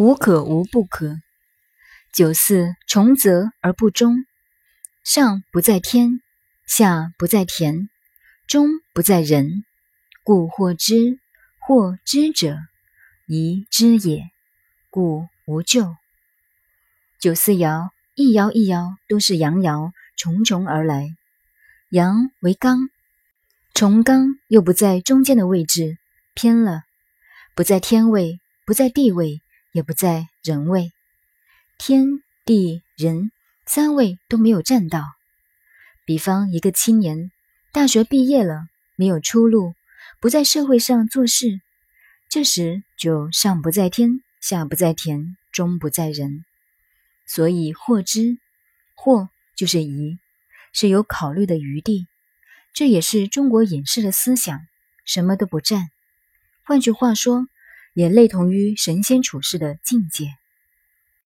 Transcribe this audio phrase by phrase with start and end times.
[0.00, 1.20] 无可无不可。
[2.10, 4.24] 九四重则而不中，
[5.04, 6.22] 上不在天，
[6.66, 7.90] 下不在田，
[8.46, 9.62] 中不在人，
[10.24, 11.18] 故或知，
[11.58, 12.56] 或知者，
[13.26, 14.30] 宜知也。
[14.88, 15.94] 故无咎。
[17.20, 21.14] 九四爻，一爻一爻都是阳爻，重重而来。
[21.90, 22.88] 阳为刚，
[23.74, 25.98] 重刚又不在中间的位置，
[26.32, 26.84] 偏了，
[27.54, 29.42] 不在天位，不在地位，
[29.72, 30.92] 也不在人位。
[31.78, 33.30] 天地人
[33.66, 35.04] 三位都没有占到。
[36.04, 37.30] 比方一个青年，
[37.72, 38.66] 大学毕业了，
[38.96, 39.74] 没有出路，
[40.20, 41.60] 不在社会上做事，
[42.28, 44.22] 这时就上不在天。
[44.40, 46.46] 下不在田，中不在人，
[47.26, 48.38] 所以或知，
[48.94, 50.18] 或就是疑，
[50.72, 52.06] 是有考虑的余地。
[52.72, 54.58] 这也是中国隐士的思想，
[55.04, 55.90] 什么都不占。
[56.64, 57.46] 换句话说，
[57.92, 60.39] 也类同于神仙处世的境界。